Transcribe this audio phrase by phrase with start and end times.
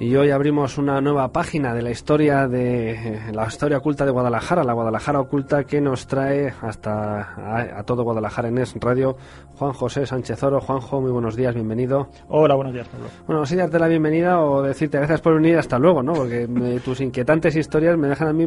[0.00, 4.10] Y hoy abrimos una nueva página de la historia de eh, la historia oculta de
[4.10, 9.18] Guadalajara, la Guadalajara oculta que nos trae hasta a, todo Guadalajara en Es Radio
[9.56, 10.58] Juan José Sánchez Oro.
[10.62, 12.08] Juanjo, muy buenos días, bienvenido.
[12.28, 13.08] Hola, buenos días, Pablo.
[13.26, 16.14] Bueno, sí darte la bienvenida o decirte gracias por venir hasta luego, ¿no?
[16.14, 16.48] Porque
[16.82, 18.46] tus inquietantes historias me dejan a mí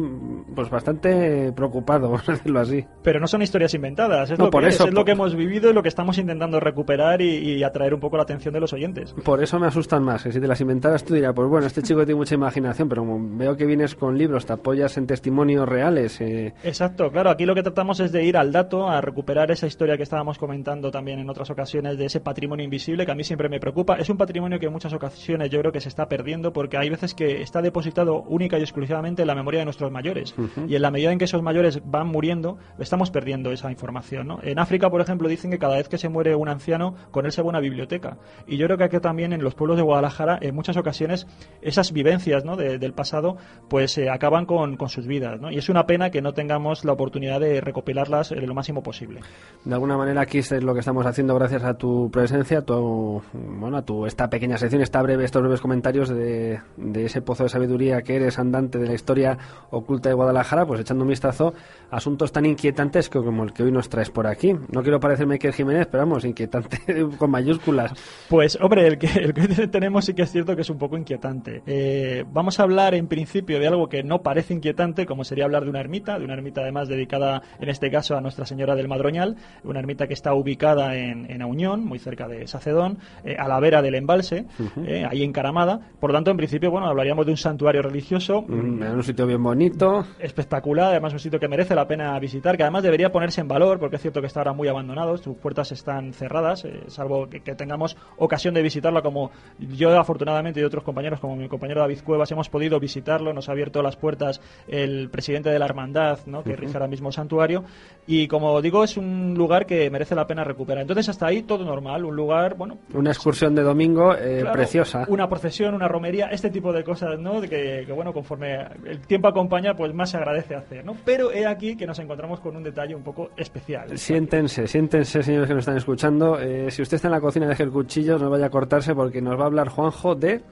[0.56, 2.84] pues bastante preocupado, por decirlo así.
[3.04, 5.84] Pero no son historias inventadas, es, lo, que es, lo que hemos vivido y lo
[5.84, 9.14] que estamos intentando recuperar y, atraer un poco la atención de los oyentes.
[9.24, 11.82] Por eso me asustan más, que si te las inventaras tú dirías, pues bueno, este
[11.82, 15.68] chico tiene mucha imaginación, pero como veo que vienes con libros, te apoyas en testimonios
[15.68, 16.20] reales.
[16.20, 16.54] Eh...
[16.62, 19.96] Exacto, claro, aquí lo que tratamos es de ir al dato, a recuperar esa historia
[19.96, 23.48] que estábamos comentando también en otras ocasiones de ese patrimonio invisible que a mí siempre
[23.48, 23.96] me preocupa.
[23.96, 26.90] Es un patrimonio que en muchas ocasiones yo creo que se está perdiendo porque hay
[26.90, 30.34] veces que está depositado única y exclusivamente en la memoria de nuestros mayores.
[30.68, 34.26] Y en la medida en que esos mayores van muriendo, estamos perdiendo esa información.
[34.26, 34.38] ¿no?
[34.42, 37.32] En África, por ejemplo, dicen que cada vez que se muere un anciano, con él
[37.32, 38.18] se va a una biblioteca.
[38.46, 41.26] Y yo creo que aquí también en los pueblos de Guadalajara, en muchas ocasiones,
[41.64, 42.56] esas vivencias ¿no?
[42.56, 43.36] del pasado
[43.68, 45.40] pues eh, acaban con, con, sus vidas.
[45.40, 45.50] ¿no?
[45.50, 49.20] Y es una pena que no tengamos la oportunidad de recopilarlas eh, lo máximo posible.
[49.64, 53.78] De alguna manera aquí es lo que estamos haciendo gracias a tu presencia, tu, bueno,
[53.78, 57.48] a tu esta pequeña sección, esta breve, estos breves comentarios de, de ese pozo de
[57.48, 59.38] sabiduría que eres andante de la historia
[59.70, 61.54] oculta de Guadalajara, pues echando un vistazo
[61.90, 64.54] a asuntos tan inquietantes como el que hoy nos traes por aquí.
[64.70, 66.78] No quiero parecerme que Jiménez, pero vamos, inquietante
[67.18, 67.92] con mayúsculas.
[68.28, 70.98] Pues hombre, el que, el que tenemos sí que es cierto que es un poco
[70.98, 71.23] inquietante.
[71.66, 75.64] Eh, vamos a hablar en principio de algo que no parece inquietante, como sería hablar
[75.64, 78.88] de una ermita, de una ermita además dedicada en este caso a Nuestra Señora del
[78.88, 83.48] Madroñal, una ermita que está ubicada en, en Auñón, muy cerca de Sacedón, eh, a
[83.48, 84.46] la vera del embalse,
[84.86, 85.80] eh, ahí encaramada.
[85.98, 88.42] Por tanto, en principio, bueno, hablaríamos de un santuario religioso.
[88.42, 90.04] Mm, un sitio bien bonito.
[90.18, 93.78] Espectacular, además un sitio que merece la pena visitar, que además debería ponerse en valor,
[93.78, 97.54] porque es cierto que está ahora muy abandonado, sus puertas están cerradas, salvo que, que,
[97.54, 102.30] tengamos ocasión de visitarla como yo afortunadamente y otros compañeros, como mi compañero David Cuevas,
[102.32, 106.42] hemos podido visitarlo, nos ha abierto las puertas el presidente de la hermandad, ¿no?
[106.42, 107.64] que rige ahora mismo el santuario,
[108.06, 110.82] y como digo, es un lugar que merece la pena recuperar.
[110.82, 112.78] Entonces, hasta ahí todo normal, un lugar, bueno...
[112.92, 115.04] Una excursión de domingo eh, preciosa.
[115.08, 117.40] Una procesión, una romería, este tipo de cosas, ¿no?
[117.40, 120.96] Que, que, bueno, conforme el tiempo acompaña, pues más se agradece hacer, ¿no?
[121.04, 123.96] Pero he aquí que nos encontramos con un detalle un poco especial.
[123.96, 126.38] Siéntense, siéntense, señores que nos están escuchando.
[126.38, 129.20] Eh, si usted está en la cocina, deje el cuchillo, no vaya a cortarse porque
[129.20, 130.42] nos va a hablar Juanjo de...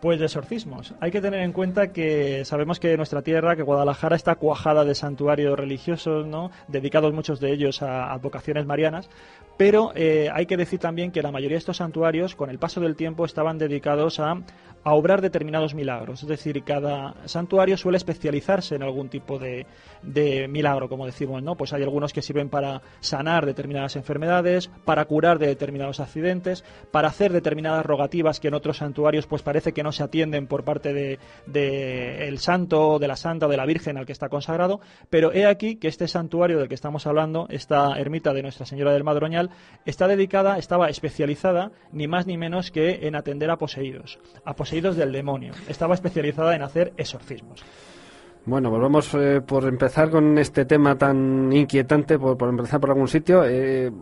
[0.00, 0.94] Pues de exorcismos.
[1.00, 4.94] Hay que tener en cuenta que sabemos que nuestra tierra, que Guadalajara, está cuajada de
[4.94, 6.50] santuarios religiosos, ¿no?
[6.68, 9.10] dedicados muchos de ellos a advocaciones marianas,
[9.58, 12.80] pero eh, hay que decir también que la mayoría de estos santuarios, con el paso
[12.80, 14.40] del tiempo, estaban dedicados a,
[14.82, 16.22] a obrar determinados milagros.
[16.22, 19.66] Es decir, cada santuario suele especializarse en algún tipo de,
[20.02, 21.56] de, milagro, como decimos, ¿no?
[21.56, 27.08] Pues hay algunos que sirven para sanar determinadas enfermedades, para curar de determinados accidentes, para
[27.08, 30.94] hacer determinadas rogativas que en otros santuarios pues parece que no se atienden por parte
[30.94, 34.80] de, de el santo, de la santa o de la virgen al que está consagrado.
[35.10, 38.92] Pero he aquí que este santuario del que estamos hablando, esta ermita de Nuestra Señora
[38.92, 39.50] del Madroñal,
[39.84, 44.69] está dedicada, estaba especializada ni más ni menos que en atender a poseídos, a poseídos
[44.96, 45.52] del demonio.
[45.68, 47.64] Estaba especializada en hacer exorcismos.
[48.46, 53.06] Bueno, pues vamos eh, por empezar con este tema tan inquietante, por, empezar por algún
[53.06, 53.44] sitio.
[53.44, 53.92] Eh,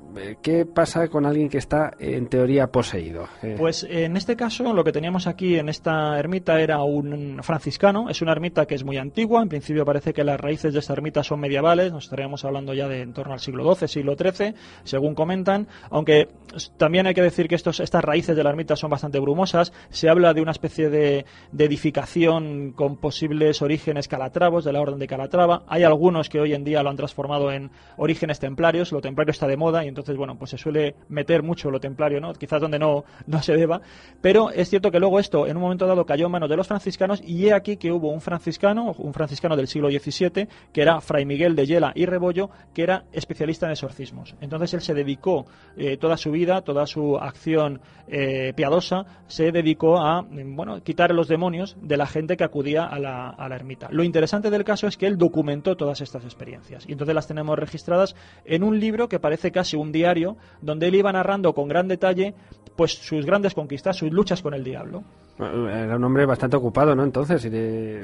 [0.41, 3.27] ¿Qué pasa con alguien que está en teoría poseído?
[3.43, 3.57] Eh...
[3.59, 8.09] Pues en este caso lo que teníamos aquí en esta ermita era un franciscano.
[8.09, 9.43] Es una ermita que es muy antigua.
[9.43, 11.93] En principio parece que las raíces de esta ermita son medievales.
[11.93, 14.55] Nos estaríamos hablando ya de en torno al siglo XII, siglo XIII,
[14.85, 15.67] según comentan.
[15.91, 16.29] Aunque
[16.77, 19.73] también hay que decir que estos, estas raíces de la ermita son bastante brumosas.
[19.91, 21.27] Se habla de una especie de,
[21.59, 25.63] edificación con posibles orígenes calatrava calatravos, de la Orden de Calatrava.
[25.67, 28.93] Hay algunos que hoy en día lo han transformado en orígenes templarios.
[28.93, 32.21] Lo templario está de moda y entonces, bueno, pues se suele meter mucho lo templario,
[32.21, 32.35] ¿no?
[32.35, 33.81] Quizás donde no, no se deba.
[34.21, 36.67] Pero es cierto que luego esto, en un momento dado, cayó en manos de los
[36.67, 41.01] franciscanos y he aquí que hubo un franciscano, un franciscano del siglo XVII, que era
[41.01, 44.35] Fray Miguel de Yela y Rebollo, que era especialista en exorcismos.
[44.43, 45.47] Entonces él se dedicó
[45.77, 51.29] eh, toda su vida, toda su acción eh, piadosa, se dedicó a, bueno, quitar los
[51.29, 53.89] demonios de la gente que acudía a la, a la ermita.
[53.91, 57.57] Lo interesante del caso es que él documentó todas estas experiencias y entonces las tenemos
[57.57, 61.87] registradas en un libro que parece casi un diario donde él iba narrando con gran
[61.87, 62.35] detalle
[62.75, 65.05] pues sus grandes conquistas, sus luchas con el diablo.
[65.39, 67.05] Era un hombre bastante ocupado, ¿no?
[67.05, 67.51] Entonces, y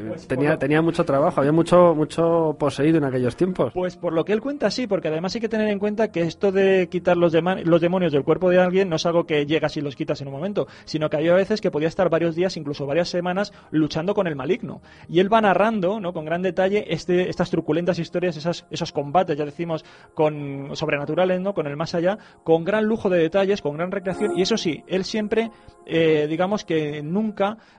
[0.08, 3.72] Pues tenía, por lo- tenía mucho trabajo, había mucho, mucho poseído en aquellos tiempos.
[3.74, 6.20] Pues por lo que él cuenta, sí, porque además hay que tener en cuenta que
[6.22, 7.32] esto de quitar los,
[7.64, 10.28] los demonios del cuerpo de alguien no es algo que llegas y los quitas en
[10.28, 14.14] un momento, sino que había veces que podía estar varios días, incluso varias semanas, luchando
[14.14, 14.80] con el maligno.
[15.08, 16.12] Y él va narrando, ¿no?
[16.12, 19.84] con gran detalle, este, estas truculentas historias, esas, esos combates, ya decimos,
[20.14, 21.54] con sobrenaturales, ¿no?
[21.54, 24.38] con el más allá, con gran lujo de detalles, con gran recreación.
[24.38, 25.50] Y eso sí, él siempre,
[25.86, 27.23] eh, digamos que nunca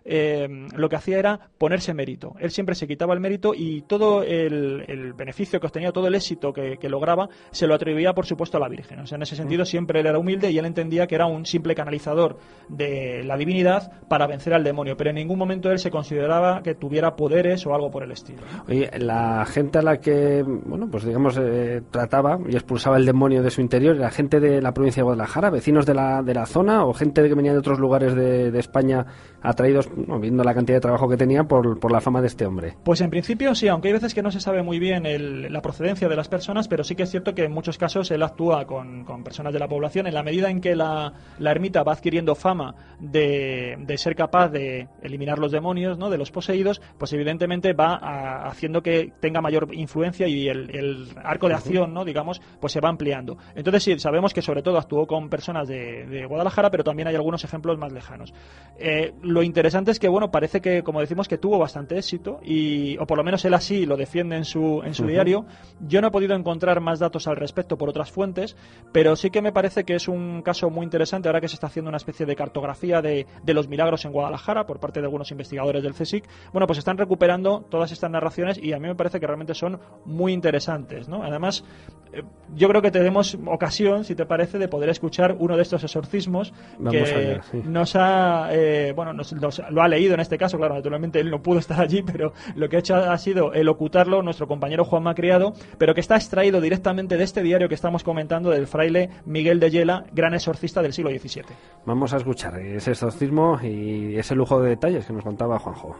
[0.04, 2.34] eh, lo que hacía era ponerse mérito.
[2.40, 6.16] Él siempre se quitaba el mérito y todo el, el beneficio que obtenía, todo el
[6.16, 9.00] éxito que, que lograba, se lo atribuía, por supuesto, a la Virgen.
[9.00, 11.46] O sea, en ese sentido siempre él era humilde y él entendía que era un
[11.46, 12.38] simple canalizador
[12.70, 16.76] de la divinidad para vencer al demonio, pero en ningún momento él se consideraba que
[16.76, 18.42] tuviera poderes o algo por el estilo.
[18.68, 23.44] Oye, la gente a la que, bueno, pues digamos, eh, trataba y expulsaba el demonio
[23.44, 26.46] de su interior, ¿era gente de la provincia de Guadalajara, vecinos de la, de la
[26.46, 29.06] zona o gente que venía de otros lugares de, de España
[29.50, 32.46] atraídos, bueno, viendo la cantidad de trabajo que tenía por, por la fama de este
[32.46, 32.74] hombre?
[32.84, 35.62] Pues en principio sí, aunque hay veces que no se sabe muy bien el- la
[35.62, 38.66] procedencia de las personas, pero sí que es cierto que en muchos casos él actúa
[38.66, 41.94] con, con personas de la población en la medida en que la, la ermita va
[41.94, 46.10] adquiriendo fama de, de ser capaz de eliminar los demonios, ¿no?
[46.10, 51.08] de los poseídos, pues evidentemente va a- haciendo que tenga mayor influencia y el, el
[51.24, 52.04] arco de acción, ¿no?
[52.06, 53.38] digamos, pues se va ampliando.
[53.56, 57.16] Entonces sí, sabemos que sobre todo actuó con personas de, de Guadalajara, pero también hay
[57.16, 58.34] algunos ejemplos más lejanos.
[58.78, 62.98] Eh, lo interesante es que, bueno, parece que, como decimos, que tuvo bastante éxito, y,
[63.00, 65.46] o por lo menos él así lo defiende en su, en su diario.
[65.82, 68.56] Yo no he podido encontrar más datos al respecto por otras fuentes,
[68.94, 71.68] pero sí que me parece que es un caso muy interesante ahora que se está
[71.68, 75.30] haciendo una especie de cartografía de, de los milagros en Guadalajara por parte de algunos
[75.32, 76.24] investigadores del CSIC.
[76.54, 79.82] Bueno, pues están recuperando todas estas narraciones y a mí me parece que realmente son
[80.06, 81.24] muy interesantes, ¿no?
[81.24, 81.66] Además,
[82.14, 82.24] eh,
[82.56, 86.54] yo creo que tenemos ocasión, si te parece, de poder escuchar uno de estos exorcismos
[86.80, 87.62] Vamos que allá, sí.
[87.66, 91.30] nos ha, eh, bueno, nos, nos- lo ha leído en este caso, claro, naturalmente él
[91.30, 95.04] no pudo estar allí, pero lo que ha hecho ha sido elocutarlo nuestro compañero Juan
[95.04, 99.60] Macriado, pero que está extraído directamente de este diario que estamos comentando del fraile Miguel
[99.60, 101.44] de Yela, gran exorcista del siglo XVII.
[101.86, 105.96] Vamos a escuchar ese exorcismo y ese lujo de detalles que nos contaba Juanjo.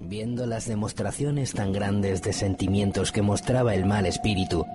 [0.00, 4.66] Viendo las demostraciones tan grandes de sentimientos que mostraba el mal espíritu,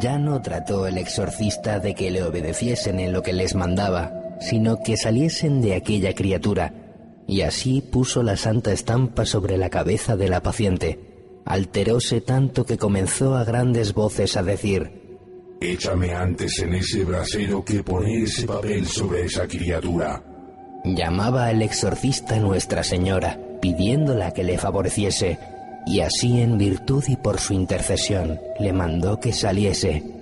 [0.00, 4.82] ya no trató el exorcista de que le obedeciesen en lo que les mandaba, sino
[4.82, 6.74] que saliesen de aquella criatura,
[7.26, 11.00] y así puso la santa estampa sobre la cabeza de la paciente.
[11.44, 15.06] Alteróse tanto que comenzó a grandes voces a decir,
[15.60, 20.22] Échame antes en ese brasero que poner ese papel sobre esa criatura.
[20.84, 25.38] Llamaba al exorcista Nuestra Señora, pidiéndola que le favoreciese,
[25.86, 30.15] y así en virtud y por su intercesión le mandó que saliese.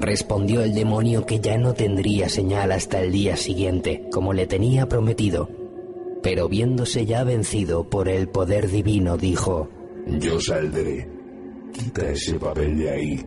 [0.00, 4.88] Respondió el demonio que ya no tendría señal hasta el día siguiente, como le tenía
[4.88, 5.48] prometido,
[6.22, 9.68] pero viéndose ya vencido por el poder divino, dijo,
[10.06, 11.08] Yo saldré.
[11.72, 13.26] Quita ese papel de ahí.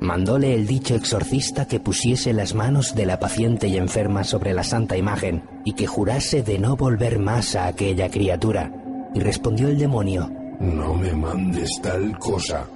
[0.00, 4.64] Mandóle el dicho exorcista que pusiese las manos de la paciente y enferma sobre la
[4.64, 8.72] santa imagen y que jurase de no volver más a aquella criatura.
[9.14, 10.28] Y respondió el demonio,
[10.58, 12.66] No me mandes tal cosa.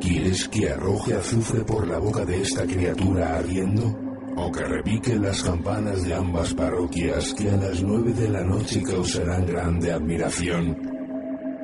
[0.00, 3.98] ¿Quieres que arroje azufre por la boca de esta criatura ardiendo?
[4.36, 8.82] ¿O que repique las campanas de ambas parroquias que a las nueve de la noche
[8.82, 10.76] causarán grande admiración?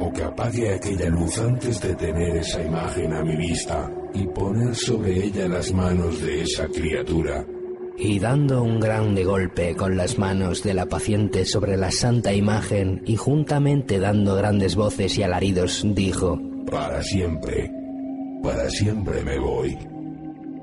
[0.00, 4.74] ¿O que apague aquella luz antes de tener esa imagen a mi vista y poner
[4.74, 7.44] sobre ella las manos de esa criatura?
[7.98, 13.02] y dando un grande golpe con las manos de la paciente sobre la santa imagen
[13.04, 17.70] y juntamente dando grandes voces y alaridos, dijo, Para siempre,
[18.42, 19.78] para siempre me voy.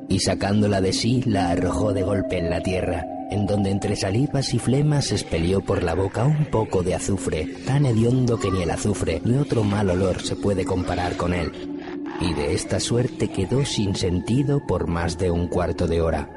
[0.10, 4.54] y sacándola de sí la arrojó de golpe en la tierra, en donde entre salivas
[4.56, 8.72] y flemas expelió por la boca un poco de azufre, tan hediondo que ni el
[8.72, 11.52] azufre ni otro mal olor se puede comparar con él.
[12.20, 16.28] Y de esta suerte quedó sin sentido por más de un cuarto de hora.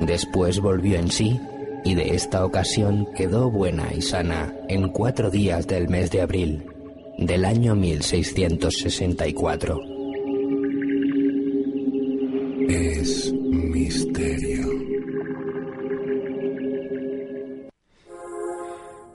[0.00, 1.40] Después volvió en sí
[1.84, 6.64] y de esta ocasión quedó buena y sana en cuatro días del mes de abril
[7.18, 9.99] del año 1664.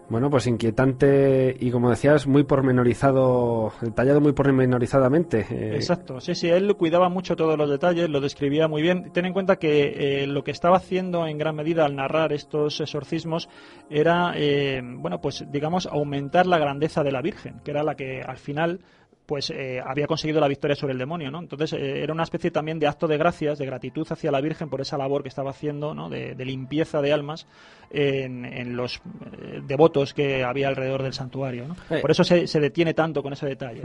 [0.08, 5.46] Bueno, pues inquietante y como decías, muy pormenorizado, detallado muy pormenorizadamente.
[5.50, 5.76] Eh.
[5.76, 9.12] Exacto, sí, sí, él cuidaba mucho todos los detalles, lo describía muy bien.
[9.12, 12.80] Ten en cuenta que eh, lo que estaba haciendo en gran medida al narrar estos
[12.80, 13.50] exorcismos
[13.90, 18.22] era, eh, bueno, pues digamos, aumentar la grandeza de la Virgen, que era la que
[18.22, 18.82] al final
[19.26, 21.40] pues eh, había conseguido la victoria sobre el demonio, ¿no?
[21.40, 24.70] Entonces eh, era una especie también de acto de gracias, de gratitud hacia la Virgen
[24.70, 26.10] por esa labor que estaba haciendo, ¿no?
[26.10, 27.48] De, limpieza de almas
[27.90, 28.98] en, los
[29.42, 31.76] eh, devotos que había alrededor del santuario, ¿no?
[32.02, 33.82] Por eso se, detiene tanto con ese detalle.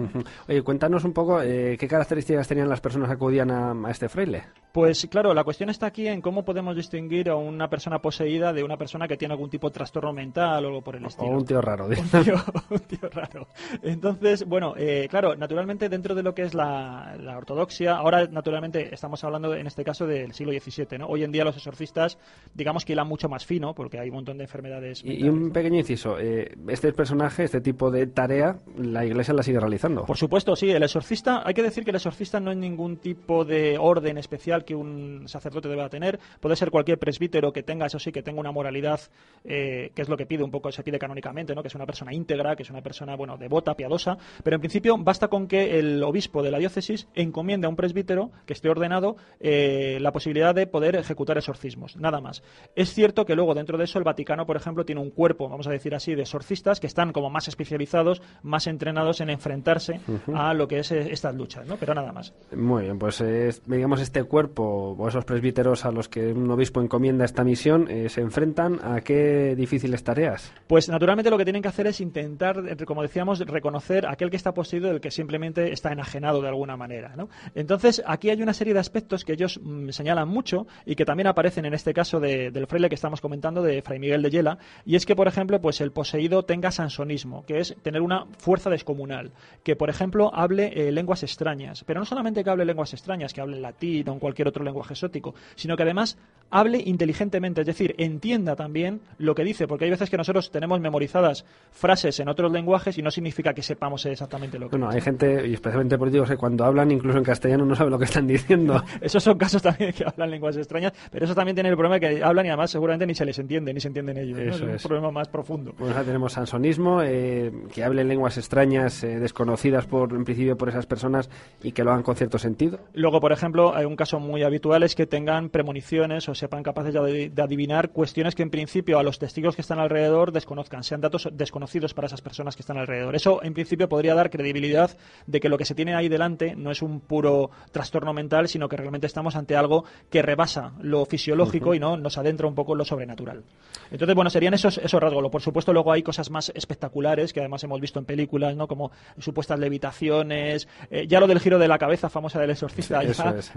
[0.47, 4.45] Oye, cuéntanos un poco qué características tenían las personas que acudían a, este fraile.
[4.73, 8.63] Pues claro, la cuestión está aquí en cómo podemos distinguir a una persona poseída de
[8.63, 11.31] una persona que tiene algún tipo de trastorno mental o algo por el estilo.
[11.31, 11.87] O un tío raro.
[11.87, 12.35] Un tío,
[12.71, 13.49] un tío raro.
[13.83, 14.75] Entonces, bueno,
[15.09, 19.85] claro, naturalmente dentro de lo que es la, ortodoxia, ahora naturalmente estamos hablando en este
[19.85, 21.07] caso del siglo XVII, ¿no?
[21.07, 22.19] Hoy en día los exorcistas,
[22.55, 25.03] digamos que hilan mucho más fino, porque hay un montón de enfermedades.
[25.05, 29.61] Y, un pequeño inciso, eh, este personaje, este tipo de tarea, la Iglesia la sigue
[29.61, 30.05] realizando.
[30.05, 30.71] Por supuesto, sí.
[30.71, 34.65] El exorcista, hay que decir que el exorcista no es ningún tipo de orden especial
[34.65, 36.19] que un sacerdote deba tener.
[36.41, 39.01] Puede ser cualquier presbítero que tenga, eso sí, que tenga una moralidad,
[39.45, 41.63] eh, que es lo que pide un poco, se pide canónicamente, ¿no?
[41.63, 44.97] Que es una persona íntegra, que es una persona, bueno, devota, piadosa, pero en principio
[44.99, 49.17] basta con que el obispo de la diócesis encomiende a un presbítero que esté ordenado
[49.41, 52.43] eh, la posibilidad de poder ejecutar exorcismos, nada más.
[52.75, 55.67] Es cierto que luego dentro de eso el Vaticano, por ejemplo, tiene un cuerpo, vamos
[55.67, 60.01] a decir así, de exorcistas que están como más especializados, más entrenados en enfrentarse
[60.35, 61.77] a lo que es eh, estas luchas, ¿no?
[61.77, 62.33] Pero nada más.
[62.55, 63.23] Muy bien, pues
[63.67, 68.09] digamos este cuerpo o esos presbíteros a los que un obispo encomienda esta misión eh,
[68.09, 70.53] se enfrentan a qué difíciles tareas.
[70.67, 74.53] Pues naturalmente lo que tienen que hacer es intentar, como decíamos, reconocer aquel que está
[74.53, 77.15] poseído del que simplemente está enajenado de alguna manera.
[77.17, 77.29] ¿no?
[77.55, 81.27] Entonces, aquí hay una serie de aspectos que ellos mm, señalan mucho y que también
[81.27, 84.97] aparecen en este caso del fraile que estamos comentando, de Fray Miguel de Yela, y
[84.97, 89.33] es que, por ejemplo, pues el poseído tenga sansonismo, que es tener una fuerza descomunal,
[89.63, 93.41] que, por ejemplo, hable eh, lenguas extrañas, pero no solamente que hable lenguas extrañas, que
[93.41, 96.19] hable latín o en cualquier otro lenguaje exótico, sino que además
[96.51, 100.81] hable inteligentemente, es decir, entienda también lo que dice, porque hay veces que nosotros tenemos
[100.81, 105.05] memorizadas frases en otros lenguajes y no significa que sepamos exactamente lo que Bueno, hay
[105.05, 108.27] gente, y especialmente políticos que cuando hablan, incluso en castellano, no saben lo que están
[108.27, 108.83] diciendo.
[109.01, 112.01] Esos son casos también que hablan lenguas extrañas, pero eso también tiene el problema de
[112.01, 114.39] que hablan y además seguramente ni se les entiende, ni se entienden ellos.
[114.39, 115.75] Eso es, un problema más profundo.
[115.77, 120.87] Pues tenemos sansonismo, eh, que hablen lenguas extrañas, eh, desconocidas por, en principio por esas
[120.87, 121.31] personas
[121.63, 122.79] y que lo hagan con cierto sentido.
[122.95, 126.95] Luego, por ejemplo, hay un caso muy habitual es que tengan premoniciones o sepan capaces
[126.95, 131.01] de, de adivinar cuestiones que en principio a los testigos que están alrededor desconozcan, sean
[131.01, 133.15] datos desconocidos para esas personas que están alrededor.
[133.15, 134.90] Eso en principio podría dar credibilidad
[135.27, 138.69] de que lo que se tiene ahí delante no es un puro trastorno mental, sino
[138.69, 142.73] que realmente estamos ante algo que rebasa lo fisiológico y no nos adentra un poco
[142.73, 143.43] en lo sobrenatural.
[143.91, 145.31] Entonces, bueno, serían esos, esos rasgos.
[145.31, 148.69] Por supuesto, luego hay cosas más espectaculares que además hemos visto en películas, ¿no?
[148.69, 153.01] Como supuestas levitaciones, eh, ya lo del giro de la cabeza famosa del exorcista,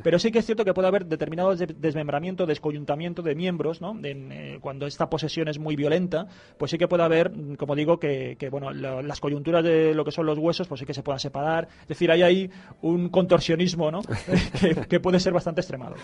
[0.04, 3.98] pero sí que es cierto que puede haber determinados desmembramiento, descoyuntamiento de miembros, ¿no?
[4.04, 8.38] Eh, cuando esta posesión es muy violenta, pues sí que puede haber, como digo, que,
[8.52, 11.68] bueno, las coyunturas de lo que son los huesos, pues sí que se puedan separar.
[11.82, 12.50] Es decir, hay ahí
[12.82, 14.02] un contorsionismo ¿no?
[14.90, 15.96] que, puede ser bastante extremado.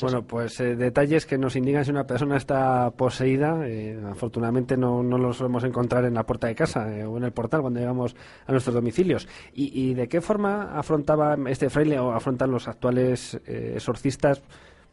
[0.00, 3.66] bueno, pues eh, detalles que nos indican si una persona está poseída.
[3.66, 7.24] Eh, afortunadamente no, no los solemos encontrar en la puerta de casa eh, o en
[7.24, 8.16] el portal cuando llegamos
[8.46, 9.28] a nuestros domicilios.
[9.52, 14.42] ¿Y, y de qué forma afrontaba este fraile o afrontan los actuales exorcistas?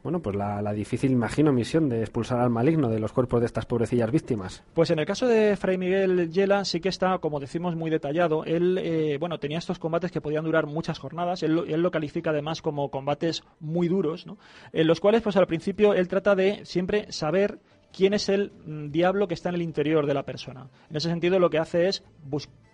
[0.06, 3.66] Bueno, pues la, difícil, imagino, misión de expulsar al maligno de los cuerpos de estas
[3.66, 4.64] pobrecillas víctimas.
[4.76, 8.46] Pues en el caso de Fray Miguel Yela sí que está, como decimos, muy detallado.
[8.46, 11.42] Él, eh, bueno, tenía estos combates que podían durar muchas jornadas.
[11.42, 14.38] Él, él, lo califica además como combates muy duros, ¿no?
[14.74, 17.58] En los cuales, pues al principio, él trata de siempre saber
[17.96, 20.68] quién es el mm, diablo que está en el interior de la persona.
[20.90, 22.04] En ese sentido, lo que hace es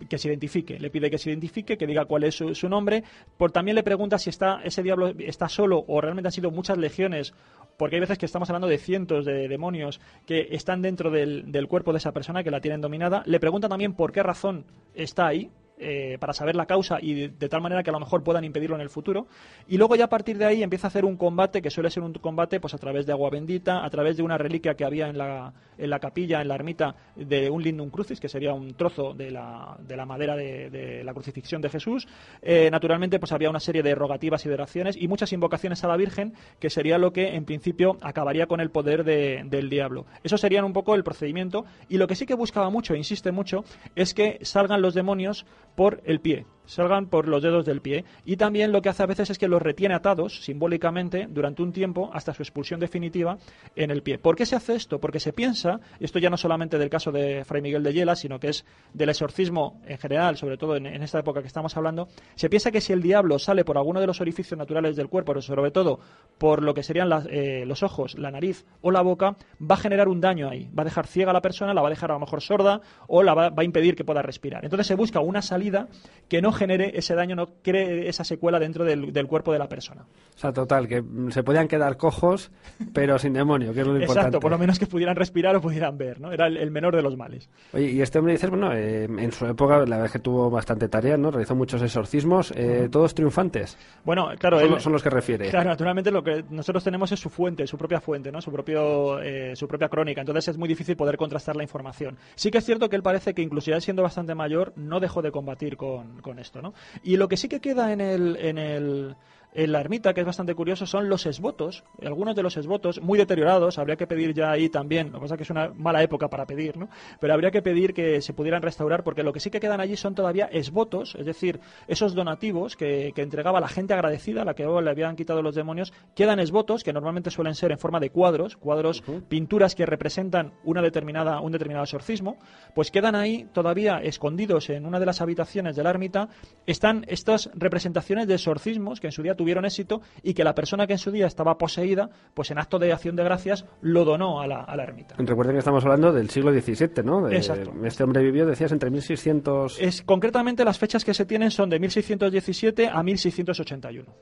[0.08, 0.78] que se identifique.
[0.80, 3.04] Le pide que se identifique, que diga cuál es su, nombre.
[3.36, 6.76] Por, también le pregunta si está, ese diablo está solo o realmente han sido muchas
[6.76, 7.34] legiones
[7.78, 11.68] porque hay veces que estamos hablando de cientos de demonios que están dentro del, del,
[11.68, 13.22] cuerpo de esa persona, que la tienen dominada.
[13.24, 15.50] Le pregunta también por qué razón está ahí,
[15.82, 18.76] eh, para saber la causa y de, tal manera que a lo mejor puedan impedirlo
[18.76, 19.26] en el futuro.
[19.66, 22.02] Y luego ya a partir de ahí empieza a hacer un combate que suele ser
[22.02, 25.08] un combate pues a través de agua bendita, a través de una reliquia que había
[25.08, 28.74] en la, en la capilla, en la ermita de un lindum crucis, que sería un
[28.74, 32.06] trozo de la, de la madera de, la crucifixión de Jesús.
[32.42, 35.88] Eh, naturalmente pues había una serie de rogativas y de oraciones y muchas invocaciones a
[35.88, 40.06] la Virgen, que sería lo que en principio acabaría con el poder del diablo.
[40.22, 43.64] Eso sería un poco el procedimiento y lo que sí que buscaba mucho, insiste mucho,
[43.96, 48.04] es que salgan los demonios por el pie salgan por los dedos del pie.
[48.24, 51.72] Y también lo que hace a veces es que los retiene atados simbólicamente durante un
[51.72, 53.38] tiempo hasta su expulsión definitiva
[53.76, 54.18] en el pie.
[54.18, 54.98] ¿Por qué se hace esto?
[54.98, 58.38] Porque se piensa, esto ya no solamente del caso de Fray Miguel de Yela, sino
[58.38, 62.48] que es del exorcismo en general, sobre todo en, esta época que estamos hablando, se
[62.48, 65.42] piensa que si el diablo sale por alguno de los orificios naturales del cuerpo, pero
[65.42, 66.00] sobre todo
[66.38, 70.08] por lo que serían eh, los ojos, la nariz o la boca, va a generar
[70.08, 70.70] un daño ahí.
[70.76, 72.80] Va a dejar ciega a la persona, la va a dejar a lo mejor sorda
[73.06, 74.64] o la va, va a impedir que pueda respirar.
[74.64, 75.88] Entonces se busca una salida
[76.28, 80.02] que no genere ese daño, no cree esa secuela dentro del, cuerpo de la persona.
[80.02, 82.52] O sea, total, que se podían quedar cojos,
[82.92, 84.20] pero sin demonio, que es lo importante.
[84.20, 86.32] Exacto, por lo menos que pudieran respirar o pudieran ver, ¿no?
[86.32, 87.50] Era el, menor de los males.
[87.72, 90.50] Oye, y este hombre dice, bueno, eh, en su época la verdad es que tuvo
[90.50, 91.30] bastante tarea, ¿no?
[91.30, 93.76] Realizó muchos exorcismos, eh, todos triunfantes.
[94.04, 95.50] Bueno, claro, son, son, los que refiere.
[95.50, 98.40] Claro, naturalmente lo que nosotros tenemos es su fuente, su propia fuente, ¿no?
[98.40, 100.20] Su propio, eh, su propia crónica.
[100.20, 102.16] Entonces es muy difícil poder contrastar la información.
[102.34, 105.22] Sí que es cierto que él parece que incluso ya siendo bastante mayor no dejó
[105.22, 106.74] de combatir con, con esto, ¿no?
[107.02, 109.16] Y lo que sí que queda en el, en el
[109.54, 113.18] en la ermita, que es bastante curioso, son los esvotos, algunos de los esvotos muy
[113.18, 116.02] deteriorados, habría que pedir ya ahí también, lo que pasa es que es una mala
[116.02, 116.88] época para pedir, ¿no?
[117.20, 119.96] Pero habría que pedir que se pudieran restaurar, porque lo que sí que quedan allí
[119.96, 124.66] son todavía esvotos, es decir, esos donativos que, entregaba la gente agradecida, a la que
[124.66, 128.56] le habían quitado los demonios, quedan esvotos, que normalmente suelen ser en forma de cuadros,
[128.56, 132.36] cuadros, pinturas que representan una determinada, un determinado exorcismo,
[132.74, 136.28] pues quedan ahí todavía escondidos en una de las habitaciones de la ermita,
[136.66, 140.86] están estas representaciones de exorcismos que en su día tuvieron éxito y que la persona
[140.86, 144.40] que en su día estaba poseída, pues en acto de acción de gracias lo donó
[144.40, 145.16] a la, a la ermita.
[145.18, 147.28] Recuerden que estamos hablando del siglo XVII, ¿no?
[147.28, 147.72] Exacto.
[147.84, 149.80] Este hombre vivió, decías, entre 1600...
[149.80, 154.14] Es, concretamente las fechas que se tienen son de 1617 a 1681.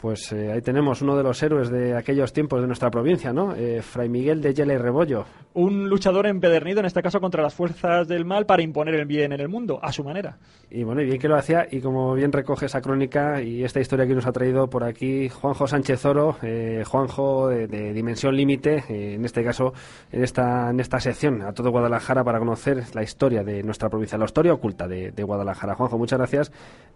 [0.00, 3.56] Pues eh, ahí tenemos uno de los héroes de aquellos tiempos de nuestra provincia, ¿no?
[3.56, 5.24] Eh, Fray Miguel de Yela y Rebollo.
[5.54, 9.32] Un luchador empedernido, en este caso contra las fuerzas del mal, para imponer el bien
[9.32, 10.38] en el mundo, a su manera.
[10.70, 13.80] Y bueno, y bien que lo hacía, y como bien recoge esa crónica y esta
[13.80, 18.84] historia que nos ha traído por aquí Juanjo Sánchez Oro, eh, Juanjo de, Dimensión Límite,
[18.88, 19.72] en este caso,
[20.12, 24.16] en esta, en esta sección, a todo Guadalajara, para conocer la historia de nuestra provincia,
[24.16, 25.74] la historia oculta de, de Guadalajara.
[25.74, 26.52] Juanjo, muchas gracias.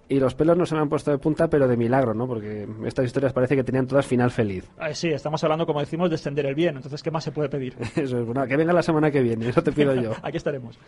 [0.08, 2.26] Y los pelos no se me han puesto de punta, pero de milagro, ¿no?
[2.26, 4.70] Porque estas historias parece que tenían todas final feliz.
[4.78, 6.76] Ah, sí, estamos hablando, como decimos, de extender el bien.
[6.76, 7.74] Entonces, ¿qué más se puede pedir?
[7.96, 10.12] Eso es, bueno, que venga la semana que viene, eso te pido yo.
[10.22, 10.78] Aquí estaremos.